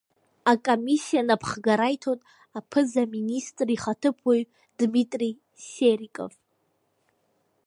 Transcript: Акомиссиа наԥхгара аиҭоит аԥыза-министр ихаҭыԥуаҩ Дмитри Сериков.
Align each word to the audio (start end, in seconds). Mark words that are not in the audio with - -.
Акомиссиа 0.51 1.27
наԥхгара 1.27 1.87
аиҭоит 1.89 2.21
аԥыза-министр 2.57 3.67
ихаҭыԥуаҩ 3.75 4.41
Дмитри 4.79 5.31
Сериков. 5.69 6.33